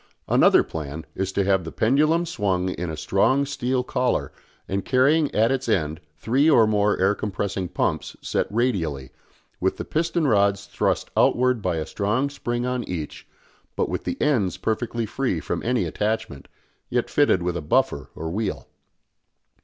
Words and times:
Another 0.27 0.63
plan 0.63 1.05
is 1.13 1.31
to 1.33 1.43
have 1.43 1.63
the 1.63 1.71
pendulum 1.71 2.25
swung 2.25 2.69
in 2.69 2.89
a 2.89 2.97
strong 2.97 3.45
steel 3.45 3.83
collar 3.83 4.31
and 4.67 4.83
carrying 4.83 5.29
at 5.35 5.51
its 5.51 5.69
end 5.69 6.01
three 6.17 6.49
or 6.49 6.65
more 6.65 6.97
air 6.97 7.13
compressing 7.13 7.67
pumps 7.67 8.17
set 8.19 8.47
radially, 8.49 9.11
with 9.59 9.77
the 9.77 9.85
piston 9.85 10.25
rods 10.27 10.65
thrust 10.65 11.11
outwards 11.15 11.61
by 11.61 11.75
a 11.75 11.85
strong 11.85 12.31
spring 12.31 12.65
on 12.65 12.83
each, 12.89 13.27
but 13.75 13.89
with 13.89 14.03
the 14.03 14.19
ends 14.19 14.57
perfectly 14.57 15.05
free 15.05 15.39
from 15.39 15.61
any 15.61 15.85
attachment, 15.85 16.47
yet 16.89 17.07
fitted 17.07 17.43
with 17.43 17.55
a 17.55 17.61
buffer 17.61 18.09
or 18.15 18.31
wheel. 18.31 18.67